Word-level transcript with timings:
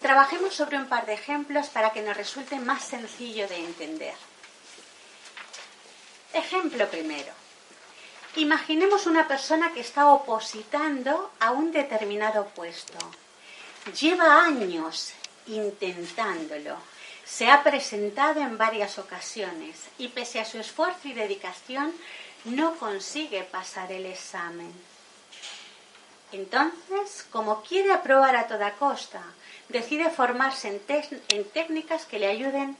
Trabajemos 0.00 0.52
sobre 0.52 0.78
un 0.78 0.86
par 0.88 1.06
de 1.06 1.12
ejemplos 1.12 1.68
para 1.68 1.92
que 1.92 2.02
nos 2.02 2.16
resulte 2.16 2.58
más 2.58 2.82
sencillo 2.82 3.46
de 3.46 3.56
entender. 3.56 4.14
Ejemplo 6.32 6.88
primero. 6.88 7.32
Imaginemos 8.34 9.06
una 9.06 9.28
persona 9.28 9.72
que 9.72 9.80
está 9.80 10.08
opositando 10.08 11.30
a 11.38 11.52
un 11.52 11.70
determinado 11.70 12.46
puesto. 12.46 12.98
Lleva 14.00 14.44
años 14.44 15.12
intentándolo. 15.46 16.78
Se 17.24 17.50
ha 17.50 17.62
presentado 17.62 18.40
en 18.40 18.58
varias 18.58 18.98
ocasiones 18.98 19.76
y 19.98 20.08
pese 20.08 20.40
a 20.40 20.44
su 20.44 20.58
esfuerzo 20.58 21.08
y 21.08 21.12
dedicación 21.12 21.92
no 22.44 22.76
consigue 22.76 23.44
pasar 23.44 23.92
el 23.92 24.06
examen. 24.06 24.72
Entonces, 26.32 27.26
como 27.30 27.62
quiere 27.62 27.92
aprobar 27.92 28.36
a 28.36 28.48
toda 28.48 28.72
costa, 28.72 29.22
decide 29.68 30.10
formarse 30.10 30.80
en, 31.28 31.44
técnicas 31.50 32.06
que 32.06 32.18
le 32.18 32.26
ayuden 32.26 32.76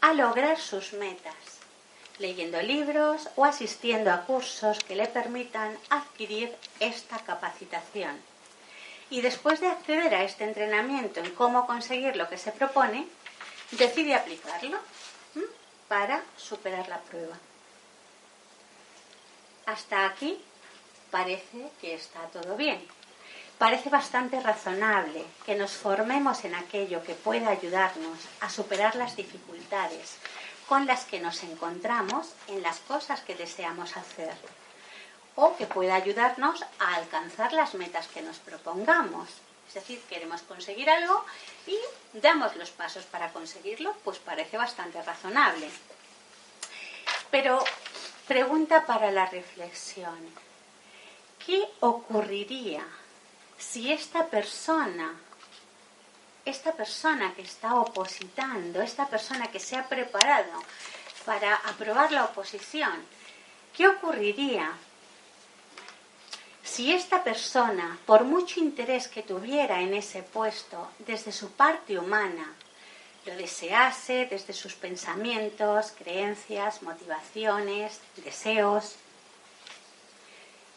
a 0.00 0.12
lograr 0.12 0.58
sus 0.58 0.92
metas 0.94 1.34
leyendo 2.18 2.62
libros 2.62 3.28
o 3.36 3.44
asistiendo 3.44 4.12
a 4.12 4.22
cursos 4.22 4.78
que 4.84 4.94
le 4.94 5.06
permitan 5.06 5.76
adquirir 5.90 6.54
esta 6.80 7.18
capacitación. 7.18 8.20
Y 9.10 9.20
después 9.20 9.60
de 9.60 9.68
acceder 9.68 10.14
a 10.14 10.22
este 10.22 10.44
entrenamiento 10.44 11.20
en 11.20 11.30
cómo 11.32 11.66
conseguir 11.66 12.16
lo 12.16 12.28
que 12.28 12.38
se 12.38 12.52
propone, 12.52 13.06
decide 13.70 14.14
aplicarlo 14.14 14.78
para 15.88 16.22
superar 16.36 16.88
la 16.88 16.98
prueba. 17.00 17.36
Hasta 19.66 20.06
aquí 20.06 20.42
parece 21.10 21.70
que 21.80 21.94
está 21.94 22.20
todo 22.32 22.56
bien. 22.56 22.86
Parece 23.58 23.88
bastante 23.88 24.40
razonable 24.40 25.24
que 25.46 25.54
nos 25.54 25.72
formemos 25.72 26.44
en 26.44 26.54
aquello 26.54 27.02
que 27.04 27.14
pueda 27.14 27.50
ayudarnos 27.50 28.18
a 28.40 28.50
superar 28.50 28.96
las 28.96 29.14
dificultades, 29.14 30.18
con 30.68 30.86
las 30.86 31.04
que 31.04 31.20
nos 31.20 31.42
encontramos 31.44 32.32
en 32.48 32.62
las 32.62 32.80
cosas 32.80 33.20
que 33.20 33.36
deseamos 33.36 33.96
hacer 33.96 34.34
o 35.36 35.56
que 35.56 35.66
pueda 35.66 35.94
ayudarnos 35.94 36.62
a 36.78 36.94
alcanzar 36.96 37.52
las 37.52 37.74
metas 37.74 38.06
que 38.08 38.22
nos 38.22 38.38
propongamos. 38.38 39.28
Es 39.74 39.82
decir, 39.82 40.00
queremos 40.08 40.42
conseguir 40.42 40.88
algo 40.88 41.24
y 41.66 41.76
damos 42.12 42.54
los 42.54 42.70
pasos 42.70 43.04
para 43.06 43.32
conseguirlo, 43.32 43.92
pues 44.04 44.20
parece 44.20 44.56
bastante 44.56 45.02
razonable. 45.02 45.68
Pero 47.32 47.64
pregunta 48.28 48.86
para 48.86 49.10
la 49.10 49.26
reflexión. 49.26 50.20
¿Qué 51.44 51.68
ocurriría 51.80 52.86
si 53.58 53.92
esta 53.92 54.28
persona 54.28 55.12
esta 56.44 56.72
persona 56.72 57.34
que 57.34 57.42
está 57.42 57.74
opositando, 57.74 58.82
esta 58.82 59.08
persona 59.08 59.50
que 59.50 59.58
se 59.58 59.76
ha 59.76 59.88
preparado 59.88 60.62
para 61.24 61.56
aprobar 61.56 62.12
la 62.12 62.24
oposición, 62.24 63.02
¿qué 63.74 63.88
ocurriría 63.88 64.70
si 66.64 66.92
esta 66.92 67.22
persona, 67.22 67.98
por 68.06 68.24
mucho 68.24 68.58
interés 68.58 69.06
que 69.06 69.22
tuviera 69.22 69.80
en 69.80 69.94
ese 69.94 70.22
puesto, 70.22 70.88
desde 70.98 71.30
su 71.30 71.50
parte 71.50 71.98
humana, 71.98 72.54
lo 73.26 73.36
desease 73.36 74.26
desde 74.30 74.52
sus 74.52 74.74
pensamientos, 74.74 75.92
creencias, 75.96 76.82
motivaciones, 76.82 78.00
deseos, 78.16 78.96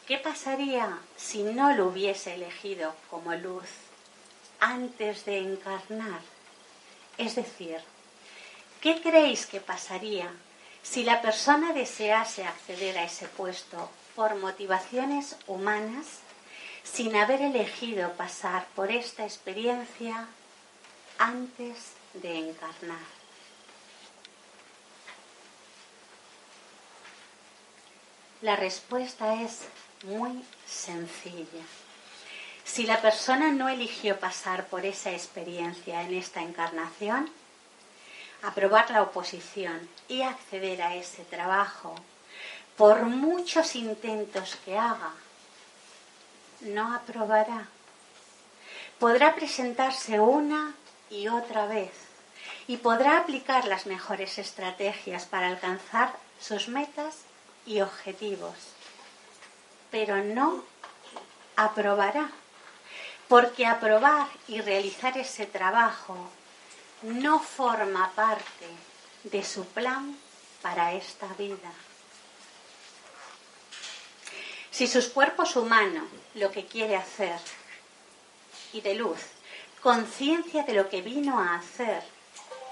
¿qué 0.06 0.18
pasaría 0.18 0.98
si 1.16 1.42
no 1.42 1.72
lo 1.72 1.88
hubiese 1.88 2.34
elegido 2.34 2.94
como 3.10 3.34
luz? 3.34 3.68
antes 4.60 5.24
de 5.24 5.38
encarnar. 5.38 6.20
Es 7.16 7.34
decir, 7.34 7.80
¿qué 8.80 9.00
creéis 9.00 9.46
que 9.46 9.60
pasaría 9.60 10.30
si 10.82 11.04
la 11.04 11.20
persona 11.20 11.72
desease 11.72 12.44
acceder 12.44 12.98
a 12.98 13.04
ese 13.04 13.28
puesto 13.28 13.90
por 14.18 14.34
motivaciones 14.34 15.36
humanas 15.46 16.06
sin 16.82 17.14
haber 17.14 17.40
elegido 17.40 18.14
pasar 18.14 18.66
por 18.74 18.90
esta 18.90 19.22
experiencia 19.22 20.26
antes 21.18 21.92
de 22.14 22.36
encarnar? 22.36 22.98
La 28.42 28.56
respuesta 28.56 29.40
es 29.40 29.68
muy 30.02 30.44
sencilla. 30.66 31.62
Si 32.64 32.86
la 32.86 33.00
persona 33.00 33.52
no 33.52 33.68
eligió 33.68 34.18
pasar 34.18 34.66
por 34.66 34.84
esa 34.84 35.12
experiencia 35.12 36.02
en 36.02 36.14
esta 36.14 36.42
encarnación, 36.42 37.30
aprobar 38.42 38.90
la 38.90 39.02
oposición 39.02 39.88
y 40.08 40.22
acceder 40.22 40.82
a 40.82 40.96
ese 40.96 41.22
trabajo, 41.22 41.94
por 42.78 43.02
muchos 43.02 43.74
intentos 43.74 44.56
que 44.64 44.78
haga, 44.78 45.12
no 46.60 46.94
aprobará. 46.94 47.66
Podrá 49.00 49.34
presentarse 49.34 50.20
una 50.20 50.74
y 51.10 51.26
otra 51.26 51.66
vez 51.66 51.90
y 52.68 52.76
podrá 52.76 53.18
aplicar 53.18 53.64
las 53.64 53.86
mejores 53.86 54.38
estrategias 54.38 55.26
para 55.26 55.48
alcanzar 55.48 56.14
sus 56.40 56.68
metas 56.68 57.22
y 57.66 57.80
objetivos, 57.80 58.54
pero 59.90 60.22
no 60.22 60.62
aprobará 61.56 62.30
porque 63.26 63.66
aprobar 63.66 64.28
y 64.46 64.60
realizar 64.60 65.18
ese 65.18 65.46
trabajo 65.46 66.16
no 67.02 67.40
forma 67.40 68.12
parte 68.14 68.68
de 69.24 69.42
su 69.42 69.64
plan 69.66 70.16
para 70.62 70.92
esta 70.92 71.26
vida. 71.34 71.72
Si 74.78 74.86
sus 74.86 75.08
cuerpos 75.08 75.56
humanos 75.56 76.04
lo 76.34 76.52
que 76.52 76.66
quiere 76.66 76.94
hacer 76.94 77.36
y 78.72 78.80
de 78.80 78.94
luz, 78.94 79.18
conciencia 79.82 80.62
de 80.62 80.72
lo 80.72 80.88
que 80.88 81.02
vino 81.02 81.40
a 81.40 81.56
hacer, 81.56 82.04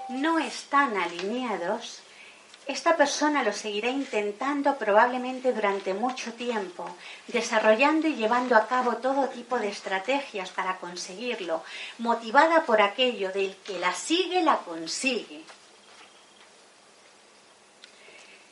no 0.07 0.39
están 0.39 0.95
alineados, 0.95 1.99
esta 2.65 2.95
persona 2.95 3.43
lo 3.43 3.51
seguirá 3.51 3.89
intentando 3.89 4.77
probablemente 4.77 5.51
durante 5.51 5.93
mucho 5.93 6.31
tiempo, 6.31 6.89
desarrollando 7.27 8.07
y 8.07 8.15
llevando 8.15 8.55
a 8.55 8.67
cabo 8.67 8.95
todo 8.95 9.27
tipo 9.27 9.59
de 9.59 9.67
estrategias 9.67 10.49
para 10.51 10.77
conseguirlo, 10.77 11.61
motivada 11.97 12.63
por 12.63 12.81
aquello 12.81 13.33
del 13.33 13.53
que 13.57 13.79
la 13.79 13.93
sigue, 13.93 14.43
la 14.43 14.59
consigue. 14.59 15.43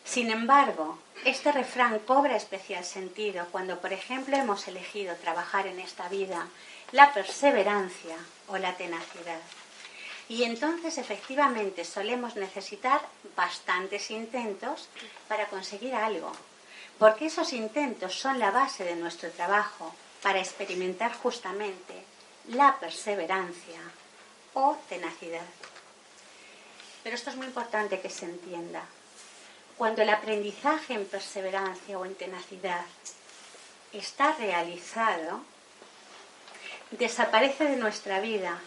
Sin 0.04 0.30
embargo, 0.30 1.05
este 1.25 1.52
refrán 1.52 1.97
cobra 2.00 2.36
especial 2.36 2.86
sentido 2.86 3.47
cuando, 3.52 3.81
por 3.81 3.91
ejemplo, 3.91 4.38
hemos 4.38 4.68
elegido 4.68 5.16
trabajar 5.16 5.66
en 5.66 5.80
esta 5.80 6.08
vida 6.08 6.47
la 6.91 7.13
perseverancia 7.13 8.16
o 8.47 8.59
la 8.59 8.78
tenacidad. 8.78 9.41
Y 10.30 10.44
entonces 10.44 11.00
efectivamente 11.00 11.84
solemos 11.84 12.35
necesitar 12.35 13.02
bastantes 13.35 14.12
intentos 14.12 14.88
para 15.28 15.47
conseguir 15.47 15.96
algo, 15.96 16.31
porque 17.00 17.25
esos 17.25 17.53
intentos 17.53 18.19
son 18.19 18.38
la 18.38 18.52
base 18.52 18.84
de 18.84 18.96
nuestro 18.96 19.31
trabajo 19.31 19.96
para 20.22 20.40
experimentar 20.40 21.12
justamente 21.14 22.06
la 22.50 22.78
perseverancia 22.80 23.81
o 24.53 24.78
tenacidad. 24.88 25.46
Pero 27.03 27.16
esto 27.16 27.31
es 27.31 27.35
muy 27.35 27.47
importante 27.47 28.00
que 28.00 28.09
se 28.12 28.25
entienda. 28.25 28.84
Cuando 29.78 30.02
el 30.02 30.10
aprendizaje 30.10 30.94
en 30.94 31.06
perseverancia 31.06 32.00
o 32.00 32.06
en 32.06 32.16
tenacidad 32.16 32.86
está 33.92 34.34
realizado, 34.34 35.42
desaparece 36.92 37.66
de 37.66 37.76
nuestra 37.76 38.20
vida 38.20 38.62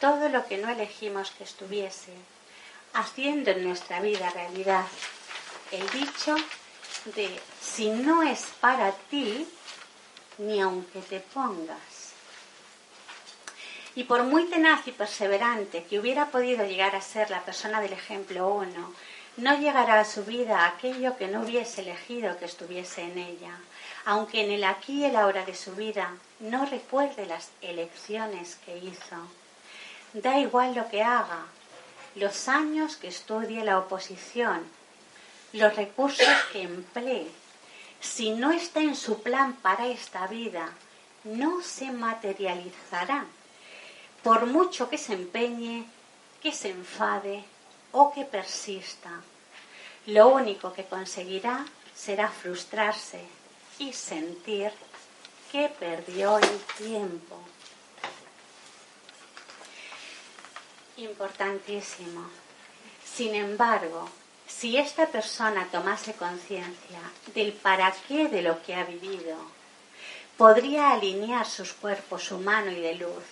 todo 0.00 0.28
lo 0.28 0.46
que 0.46 0.58
no 0.58 0.68
elegimos 0.68 1.30
que 1.30 1.44
estuviese, 1.44 2.12
haciendo 2.92 3.52
en 3.52 3.64
nuestra 3.64 4.00
vida 4.00 4.28
realidad 4.30 4.84
el 5.70 5.88
dicho 5.90 6.36
de 7.16 7.40
si 7.60 7.88
no 7.88 8.22
es 8.22 8.46
para 8.60 8.92
ti, 9.10 9.46
ni 10.38 10.60
aunque 10.60 11.00
te 11.00 11.20
pongas. 11.20 12.12
Y 13.94 14.04
por 14.04 14.22
muy 14.24 14.44
tenaz 14.46 14.86
y 14.86 14.92
perseverante 14.92 15.84
que 15.84 15.98
hubiera 15.98 16.26
podido 16.30 16.64
llegar 16.66 16.96
a 16.96 17.00
ser 17.00 17.30
la 17.30 17.44
persona 17.44 17.80
del 17.80 17.92
ejemplo 17.92 18.48
uno, 18.48 18.94
no 19.36 19.56
llegará 19.56 20.00
a 20.00 20.04
su 20.04 20.24
vida 20.24 20.66
aquello 20.66 21.16
que 21.16 21.28
no 21.28 21.42
hubiese 21.42 21.80
elegido 21.80 22.38
que 22.38 22.44
estuviese 22.44 23.02
en 23.02 23.18
ella, 23.18 23.56
aunque 24.04 24.44
en 24.44 24.50
el 24.50 24.64
aquí 24.64 25.00
y 25.00 25.04
el 25.06 25.16
ahora 25.16 25.44
de 25.46 25.54
su 25.54 25.74
vida 25.74 26.12
no 26.40 26.66
recuerde 26.66 27.24
las 27.26 27.50
elecciones 27.62 28.56
que 28.66 28.76
hizo. 28.76 29.16
Da 30.12 30.38
igual 30.38 30.74
lo 30.74 30.88
que 30.88 31.02
haga, 31.02 31.46
los 32.14 32.48
años 32.48 32.96
que 32.96 33.08
estudie 33.08 33.64
la 33.64 33.78
oposición, 33.78 34.66
los 35.54 35.74
recursos 35.76 36.28
que 36.52 36.62
emplee, 36.62 37.30
si 38.00 38.32
no 38.32 38.52
está 38.52 38.80
en 38.80 38.96
su 38.96 39.22
plan 39.22 39.54
para 39.54 39.86
esta 39.86 40.26
vida, 40.26 40.68
no 41.24 41.62
se 41.62 41.90
materializará, 41.90 43.24
por 44.22 44.44
mucho 44.44 44.90
que 44.90 44.98
se 44.98 45.14
empeñe, 45.14 45.86
que 46.42 46.52
se 46.52 46.70
enfade 46.70 47.44
o 47.92 48.12
que 48.12 48.24
persista. 48.24 49.10
Lo 50.06 50.28
único 50.28 50.72
que 50.72 50.84
conseguirá 50.84 51.64
será 51.94 52.28
frustrarse 52.28 53.20
y 53.78 53.92
sentir 53.92 54.72
que 55.50 55.68
perdió 55.68 56.38
el 56.38 56.58
tiempo. 56.78 57.38
Importantísimo. 60.96 62.28
Sin 63.04 63.34
embargo, 63.34 64.08
si 64.46 64.78
esta 64.78 65.06
persona 65.06 65.68
tomase 65.70 66.14
conciencia 66.14 67.00
del 67.34 67.52
para 67.52 67.92
qué 68.08 68.28
de 68.28 68.42
lo 68.42 68.62
que 68.62 68.74
ha 68.74 68.84
vivido, 68.84 69.36
podría 70.36 70.92
alinear 70.92 71.46
sus 71.46 71.72
cuerpos 71.72 72.30
humano 72.30 72.70
y 72.70 72.80
de 72.80 72.94
luz 72.94 73.24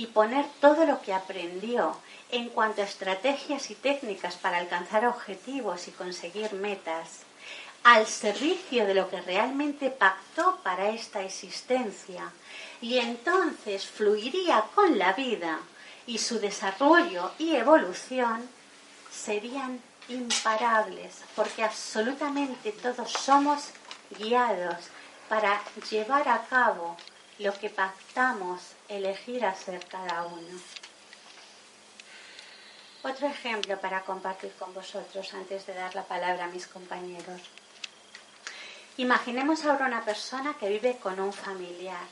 y 0.00 0.06
poner 0.06 0.46
todo 0.62 0.86
lo 0.86 1.02
que 1.02 1.12
aprendió 1.12 1.94
en 2.30 2.48
cuanto 2.48 2.80
a 2.80 2.86
estrategias 2.86 3.70
y 3.70 3.74
técnicas 3.74 4.34
para 4.36 4.56
alcanzar 4.56 5.04
objetivos 5.04 5.88
y 5.88 5.90
conseguir 5.90 6.54
metas 6.54 7.20
al 7.84 8.06
servicio 8.06 8.86
de 8.86 8.94
lo 8.94 9.10
que 9.10 9.20
realmente 9.20 9.90
pactó 9.90 10.58
para 10.62 10.88
esta 10.88 11.20
existencia. 11.22 12.32
Y 12.80 12.96
entonces 12.96 13.84
fluiría 13.84 14.64
con 14.74 14.98
la 14.98 15.12
vida 15.12 15.58
y 16.06 16.16
su 16.16 16.40
desarrollo 16.40 17.32
y 17.38 17.56
evolución 17.56 18.48
serían 19.12 19.82
imparables 20.08 21.16
porque 21.36 21.62
absolutamente 21.62 22.72
todos 22.72 23.12
somos 23.12 23.64
guiados 24.18 24.76
para 25.28 25.60
llevar 25.90 26.26
a 26.26 26.46
cabo 26.46 26.96
lo 27.40 27.54
que 27.58 27.70
pactamos 27.70 28.60
elegir 28.88 29.46
hacer 29.46 29.86
cada 29.86 30.24
uno. 30.24 30.60
Otro 33.02 33.28
ejemplo 33.28 33.80
para 33.80 34.02
compartir 34.02 34.52
con 34.58 34.74
vosotros 34.74 35.32
antes 35.32 35.66
de 35.66 35.72
dar 35.72 35.94
la 35.94 36.04
palabra 36.04 36.44
a 36.44 36.48
mis 36.48 36.66
compañeros. 36.66 37.40
Imaginemos 38.98 39.64
ahora 39.64 39.86
una 39.86 40.04
persona 40.04 40.54
que 40.60 40.68
vive 40.68 40.98
con 40.98 41.18
un 41.18 41.32
familiar, 41.32 42.04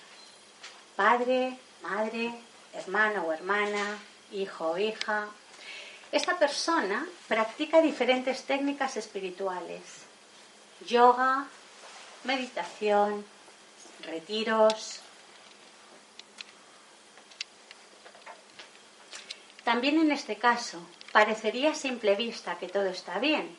padre, 0.97 1.59
madre, 1.83 2.33
hermano 2.73 3.25
o 3.25 3.33
hermana, 3.33 3.99
hijo 4.33 4.71
o 4.71 4.79
hija. 4.79 5.27
Esta 6.11 6.39
persona 6.39 7.07
practica 7.29 7.83
diferentes 7.83 8.45
técnicas 8.45 8.97
espirituales, 8.97 9.83
yoga, 10.87 11.47
meditación, 12.25 13.27
retiros. 14.07 15.03
También 19.69 20.01
en 20.01 20.11
este 20.13 20.37
caso 20.37 20.81
parecería 21.13 21.73
a 21.73 21.75
simple 21.75 22.17
vista 22.17 22.57
que 22.57 22.69
todo 22.69 22.87
está 22.87 23.19
bien, 23.19 23.55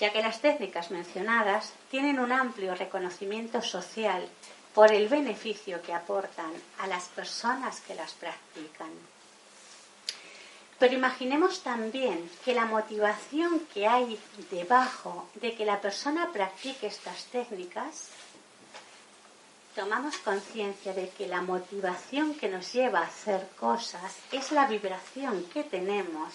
ya 0.00 0.10
que 0.12 0.20
las 0.20 0.40
técnicas 0.40 0.90
mencionadas 0.90 1.72
tienen 1.88 2.18
un 2.18 2.32
amplio 2.32 2.74
reconocimiento 2.74 3.62
social 3.62 4.28
por 4.74 4.90
el 4.90 5.06
beneficio 5.06 5.80
que 5.82 5.94
aportan 5.94 6.50
a 6.80 6.88
las 6.88 7.04
personas 7.10 7.80
que 7.82 7.94
las 7.94 8.12
practican. 8.14 8.90
Pero 10.80 10.94
imaginemos 10.94 11.62
también 11.62 12.28
que 12.44 12.52
la 12.52 12.64
motivación 12.64 13.60
que 13.72 13.86
hay 13.86 14.18
debajo 14.50 15.28
de 15.34 15.54
que 15.54 15.64
la 15.64 15.80
persona 15.80 16.32
practique 16.32 16.88
estas 16.88 17.26
técnicas, 17.26 18.08
tomamos 19.76 20.16
conciencia 20.16 20.94
de 20.94 21.10
que 21.10 21.28
la 21.28 21.42
motivación 21.42 22.34
que 22.34 22.48
nos 22.48 22.72
lleva 22.72 23.00
a 23.00 23.06
hacer 23.06 23.46
cosas 23.60 24.16
es 24.32 24.50
la 24.50 24.66
vibración 24.66 25.44
que 25.52 25.62
tenemos. 25.62 26.32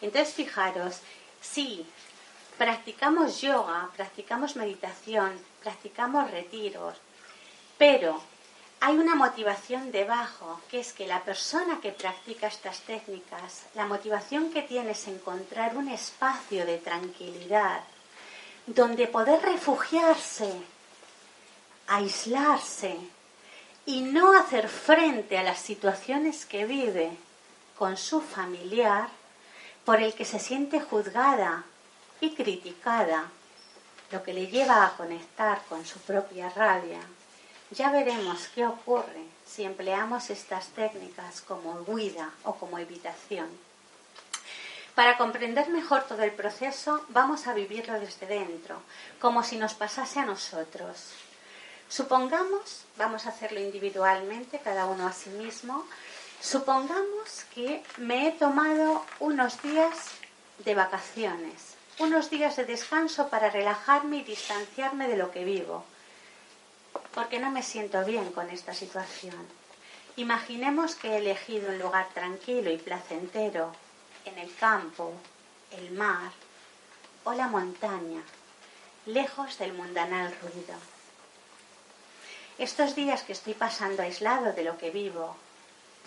Entonces, 0.00 0.32
fijaros, 0.32 1.00
si 1.40 1.84
practicamos 2.56 3.40
yoga, 3.40 3.90
practicamos 3.96 4.54
meditación, 4.54 5.32
practicamos 5.60 6.30
retiros, 6.30 6.96
pero 7.76 8.22
hay 8.80 8.96
una 8.96 9.16
motivación 9.16 9.90
debajo, 9.90 10.60
que 10.70 10.78
es 10.80 10.92
que 10.92 11.08
la 11.08 11.24
persona 11.24 11.80
que 11.82 11.90
practica 11.90 12.46
estas 12.46 12.80
técnicas, 12.82 13.64
la 13.74 13.86
motivación 13.86 14.52
que 14.52 14.62
tiene 14.62 14.92
es 14.92 15.08
encontrar 15.08 15.76
un 15.76 15.88
espacio 15.88 16.64
de 16.64 16.78
tranquilidad 16.78 17.80
donde 18.66 19.06
poder 19.08 19.42
refugiarse, 19.42 20.62
aislarse 21.86 22.96
y 23.84 24.00
no 24.00 24.38
hacer 24.38 24.68
frente 24.68 25.38
a 25.38 25.42
las 25.42 25.58
situaciones 25.58 26.44
que 26.44 26.64
vive 26.64 27.16
con 27.78 27.96
su 27.96 28.20
familiar 28.20 29.08
por 29.84 30.00
el 30.00 30.14
que 30.14 30.24
se 30.24 30.40
siente 30.40 30.80
juzgada 30.80 31.64
y 32.20 32.34
criticada, 32.34 33.30
lo 34.10 34.22
que 34.22 34.32
le 34.32 34.46
lleva 34.46 34.84
a 34.84 34.96
conectar 34.96 35.62
con 35.68 35.84
su 35.84 35.98
propia 36.00 36.48
rabia 36.50 37.00
ya 37.70 37.90
veremos 37.90 38.48
qué 38.54 38.64
ocurre 38.64 39.24
si 39.44 39.64
empleamos 39.64 40.30
estas 40.30 40.68
técnicas 40.68 41.40
como 41.40 41.72
huida 41.86 42.30
o 42.44 42.54
como 42.54 42.78
evitación. 42.78 43.48
Para 44.94 45.18
comprender 45.18 45.68
mejor 45.68 46.04
todo 46.04 46.22
el 46.22 46.30
proceso, 46.32 47.04
vamos 47.08 47.46
a 47.46 47.54
vivirlo 47.54 47.98
desde 48.00 48.26
dentro, 48.26 48.80
como 49.20 49.42
si 49.42 49.56
nos 49.56 49.74
pasase 49.74 50.20
a 50.20 50.24
nosotros. 50.24 51.12
Supongamos, 51.96 52.84
vamos 52.96 53.24
a 53.24 53.30
hacerlo 53.30 53.60
individualmente, 53.60 54.60
cada 54.68 54.84
uno 54.84 55.06
a 55.06 55.12
sí 55.12 55.30
mismo, 55.30 55.86
supongamos 56.42 57.44
que 57.54 57.82
me 57.96 58.28
he 58.28 58.32
tomado 58.32 59.02
unos 59.18 59.62
días 59.62 59.96
de 60.58 60.74
vacaciones, 60.74 61.74
unos 61.98 62.28
días 62.28 62.56
de 62.56 62.66
descanso 62.66 63.28
para 63.28 63.48
relajarme 63.50 64.18
y 64.18 64.24
distanciarme 64.24 65.08
de 65.08 65.16
lo 65.16 65.30
que 65.30 65.44
vivo 65.44 65.84
porque 67.14 67.38
no 67.38 67.50
me 67.50 67.62
siento 67.62 68.04
bien 68.04 68.30
con 68.32 68.50
esta 68.50 68.74
situación. 68.74 69.46
Imaginemos 70.16 70.94
que 70.96 71.12
he 71.12 71.16
elegido 71.16 71.70
un 71.70 71.78
lugar 71.78 72.08
tranquilo 72.12 72.70
y 72.70 72.76
placentero 72.76 73.72
en 74.26 74.38
el 74.38 74.54
campo, 74.56 75.14
el 75.70 75.92
mar 75.92 76.30
o 77.24 77.32
la 77.32 77.48
montaña, 77.48 78.22
lejos 79.06 79.58
del 79.58 79.72
mundanal 79.72 80.34
ruido. 80.42 80.95
Estos 82.58 82.94
días 82.94 83.22
que 83.22 83.34
estoy 83.34 83.52
pasando 83.52 84.02
aislado 84.02 84.54
de 84.54 84.64
lo 84.64 84.78
que 84.78 84.90
vivo 84.90 85.36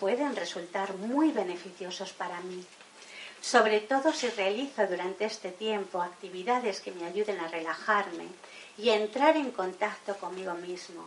pueden 0.00 0.34
resultar 0.34 0.94
muy 0.94 1.30
beneficiosos 1.30 2.12
para 2.12 2.40
mí, 2.40 2.66
sobre 3.40 3.78
todo 3.80 4.12
si 4.12 4.28
realizo 4.30 4.84
durante 4.88 5.26
este 5.26 5.52
tiempo 5.52 6.02
actividades 6.02 6.80
que 6.80 6.90
me 6.90 7.06
ayuden 7.06 7.38
a 7.38 7.46
relajarme 7.46 8.26
y 8.76 8.90
entrar 8.90 9.36
en 9.36 9.52
contacto 9.52 10.16
conmigo 10.18 10.54
mismo, 10.54 11.06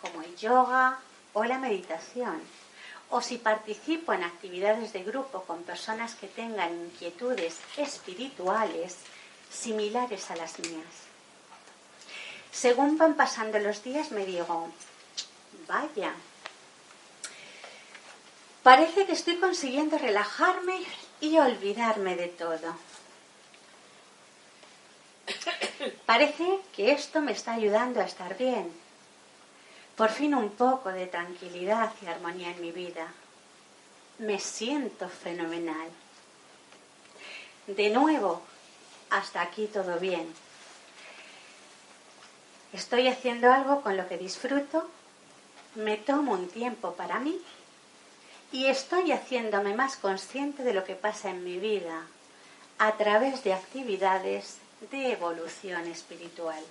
como 0.00 0.22
el 0.22 0.36
yoga 0.36 1.00
o 1.32 1.42
la 1.42 1.58
meditación, 1.58 2.40
o 3.10 3.20
si 3.20 3.38
participo 3.38 4.12
en 4.12 4.22
actividades 4.22 4.92
de 4.92 5.02
grupo 5.02 5.42
con 5.42 5.64
personas 5.64 6.14
que 6.14 6.28
tengan 6.28 6.72
inquietudes 6.72 7.58
espirituales 7.76 8.98
similares 9.50 10.30
a 10.30 10.36
las 10.36 10.60
mías. 10.60 11.09
Según 12.52 12.98
van 12.98 13.14
pasando 13.14 13.58
los 13.58 13.82
días 13.82 14.10
me 14.10 14.26
digo, 14.26 14.70
vaya, 15.68 16.12
parece 18.62 19.06
que 19.06 19.12
estoy 19.12 19.36
consiguiendo 19.36 19.98
relajarme 19.98 20.82
y 21.20 21.38
olvidarme 21.38 22.16
de 22.16 22.28
todo. 22.28 22.76
Parece 26.06 26.58
que 26.74 26.92
esto 26.92 27.20
me 27.20 27.32
está 27.32 27.54
ayudando 27.54 28.00
a 28.00 28.04
estar 28.04 28.36
bien. 28.36 28.70
Por 29.96 30.10
fin 30.10 30.34
un 30.34 30.50
poco 30.50 30.90
de 30.90 31.06
tranquilidad 31.06 31.92
y 32.02 32.06
armonía 32.06 32.50
en 32.50 32.60
mi 32.60 32.72
vida. 32.72 33.12
Me 34.18 34.38
siento 34.38 35.08
fenomenal. 35.08 35.88
De 37.66 37.90
nuevo, 37.90 38.42
hasta 39.10 39.40
aquí 39.40 39.66
todo 39.66 39.98
bien. 39.98 40.34
Estoy 42.72 43.08
haciendo 43.08 43.52
algo 43.52 43.82
con 43.82 43.96
lo 43.96 44.08
que 44.08 44.16
disfruto, 44.16 44.88
me 45.74 45.96
tomo 45.96 46.32
un 46.32 46.48
tiempo 46.48 46.92
para 46.94 47.18
mí 47.18 47.40
y 48.52 48.66
estoy 48.66 49.12
haciéndome 49.12 49.74
más 49.74 49.96
consciente 49.96 50.62
de 50.62 50.72
lo 50.72 50.84
que 50.84 50.94
pasa 50.94 51.30
en 51.30 51.44
mi 51.44 51.58
vida 51.58 52.06
a 52.78 52.96
través 52.96 53.44
de 53.44 53.52
actividades 53.52 54.58
de 54.90 55.12
evolución 55.12 55.86
espiritual. 55.86 56.62